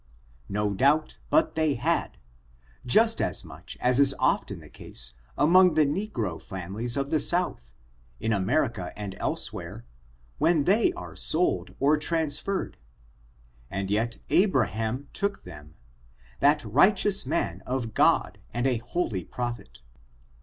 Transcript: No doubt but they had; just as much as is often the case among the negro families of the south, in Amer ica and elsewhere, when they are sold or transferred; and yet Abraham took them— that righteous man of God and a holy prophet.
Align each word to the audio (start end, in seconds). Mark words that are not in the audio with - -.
No 0.49 0.73
doubt 0.73 1.19
but 1.29 1.53
they 1.53 1.75
had; 1.75 2.17
just 2.87 3.21
as 3.21 3.45
much 3.45 3.77
as 3.79 3.99
is 3.99 4.15
often 4.17 4.59
the 4.59 4.67
case 4.67 5.13
among 5.37 5.75
the 5.75 5.85
negro 5.85 6.41
families 6.41 6.97
of 6.97 7.11
the 7.11 7.19
south, 7.19 7.71
in 8.19 8.33
Amer 8.33 8.67
ica 8.67 8.93
and 8.97 9.13
elsewhere, 9.19 9.85
when 10.39 10.63
they 10.63 10.91
are 10.93 11.15
sold 11.15 11.75
or 11.79 11.97
transferred; 11.97 12.77
and 13.69 13.91
yet 13.91 14.17
Abraham 14.31 15.07
took 15.13 15.43
them— 15.43 15.75
that 16.39 16.65
righteous 16.65 17.27
man 17.27 17.61
of 17.67 17.93
God 17.93 18.39
and 18.51 18.65
a 18.65 18.77
holy 18.77 19.23
prophet. 19.23 19.81